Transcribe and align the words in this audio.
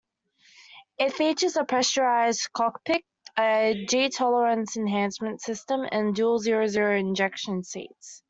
It 0.97 1.13
features 1.13 1.57
a 1.57 1.63
pressurized 1.63 2.49
cockpit, 2.53 3.03
a 3.37 3.85
G-tolerance 3.87 4.75
enhancement 4.75 5.41
system 5.41 5.81
and 5.91 6.15
dual 6.15 6.39
zero-zero 6.39 6.99
ejection 7.07 7.63
seats. 7.63 8.19